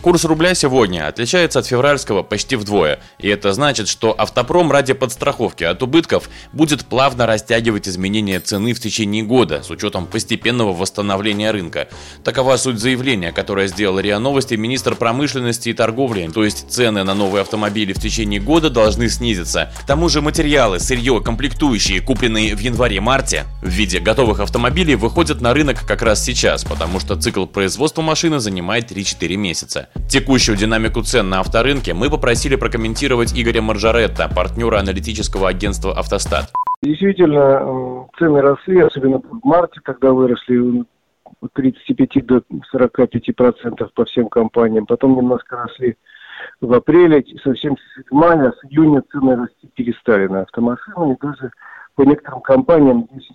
[0.00, 5.64] Курс рубля сегодня отличается от февральского почти вдвое, и это значит, что автопром ради подстраховки
[5.64, 11.88] от убытков будет плавно растягивать изменения цены в течение года с учетом постепенного восстановления рынка.
[12.22, 17.14] Такова суть заявления, которое сделал РИА Новости министр промышленности и торговли, то есть цены на
[17.14, 19.72] новые автомобили в течение года должны снизиться.
[19.82, 25.52] К тому же материалы, сырье, комплектующие, купленные в январе-марте в виде готовых автомобилей, выходят на
[25.52, 29.87] рынок как раз сейчас, потому что цикл производства машины занимает 3-4 месяца.
[30.08, 36.50] Текущую динамику цен на авторынке мы попросили прокомментировать Игоря Маржаретта, партнера аналитического агентства «Автостат».
[36.82, 40.84] Действительно, цены росли, особенно в марте, когда выросли
[41.40, 44.86] от 35 до 45 процентов по всем компаниям.
[44.86, 45.96] Потом немножко росли
[46.60, 51.12] в апреле, совсем с мая, с июня цены расти перестали на автомашины.
[51.12, 51.50] И даже
[51.96, 53.30] по некоторым компаниям есть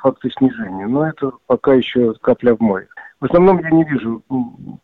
[0.00, 0.86] факты снижения.
[0.86, 2.88] Но это пока еще капля в море.
[3.22, 4.20] В основном я не вижу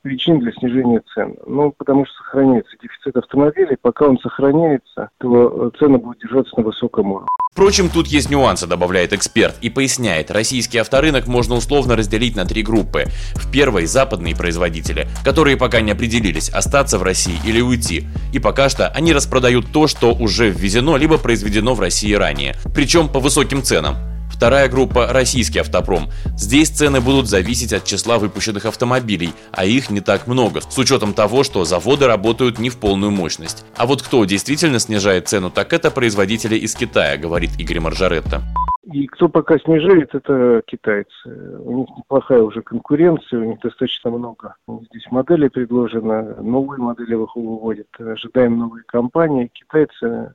[0.03, 1.35] причин для снижения цен.
[1.49, 3.77] Ну, потому что сохраняется дефицит автомобилей.
[3.83, 7.27] Пока он сохраняется, то цены будут держаться на высоком уровне.
[7.51, 12.63] Впрочем, тут есть нюансы, добавляет эксперт, и поясняет, российский авторынок можно условно разделить на три
[12.63, 13.07] группы.
[13.35, 18.05] В первой– западные производители, которые пока не определились, остаться в России или уйти.
[18.33, 22.55] И пока что они распродают то, что уже ввезено, либо произведено в России ранее.
[22.73, 23.97] Причем по высоким ценам.
[24.31, 26.09] Вторая группа– российский автопром.
[26.37, 31.15] Здесь цены будут зависеть от числа выпущенных автомобилей, а их не так много, с учетом
[31.15, 33.65] того, что заводы работают не в полную мощность.
[33.77, 38.43] А вот кто действительно снижает цену, так это производители из Китая, говорит Игорь Маржаретта.
[38.91, 41.11] И кто пока снижает, это китайцы.
[41.27, 44.55] У них неплохая уже конкуренция, у них достаточно много.
[44.67, 47.89] Здесь моделей предложено, новые модели выводят.
[47.99, 49.51] Ожидаем новые компании.
[49.53, 50.33] Китайцы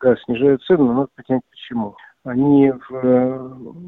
[0.00, 1.94] да, снижают цены, но надо понять почему.
[2.24, 3.38] Они в э,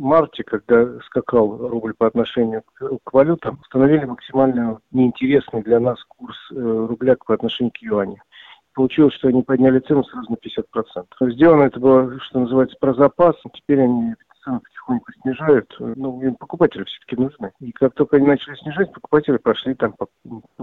[0.01, 6.55] марте, когда скакал рубль по отношению к, валютам, установили максимально неинтересный для нас курс э,
[6.57, 8.19] рубля по отношению к юаню.
[8.75, 11.33] Получилось, что они подняли цену сразу на 50%.
[11.33, 13.37] Сделано это было, что называется, про запас.
[13.55, 15.75] Теперь они цены потихоньку снижают.
[15.79, 17.53] Ну, им покупатели все-таки нужны.
[17.61, 20.07] И как только они начали снижать, покупатели пошли там по,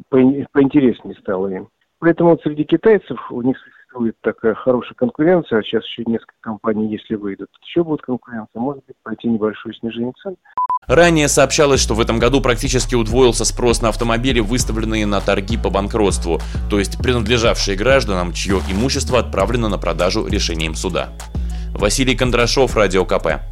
[0.10, 0.18] по,
[0.52, 1.70] поинтереснее стало им.
[2.00, 3.58] Поэтому вот среди китайцев у них
[3.92, 8.84] существует такая хорошая конкуренция, а сейчас еще несколько компаний, если выйдут, еще будет конкуренция, может
[8.86, 10.36] быть, пойти небольшое снижение цен.
[10.88, 15.70] Ранее сообщалось, что в этом году практически удвоился спрос на автомобили, выставленные на торги по
[15.70, 21.10] банкротству, то есть принадлежавшие гражданам, чье имущество отправлено на продажу решением суда.
[21.74, 23.51] Василий Кондрашов, Радио КП.